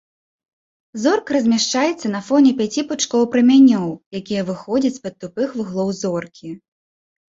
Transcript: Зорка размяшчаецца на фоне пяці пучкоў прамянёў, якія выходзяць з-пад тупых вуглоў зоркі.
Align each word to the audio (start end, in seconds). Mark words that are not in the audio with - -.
Зорка 1.01 1.29
размяшчаецца 1.37 2.07
на 2.15 2.21
фоне 2.31 2.51
пяці 2.61 2.85
пучкоў 2.91 3.27
прамянёў, 3.35 3.87
якія 4.21 4.41
выходзяць 4.51 4.95
з-пад 4.97 5.13
тупых 5.25 5.47
вуглоў 5.59 5.89
зоркі. 6.03 6.49